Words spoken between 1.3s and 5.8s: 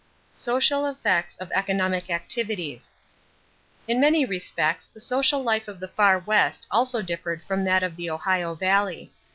of Economic Activities.= In many respects the social life of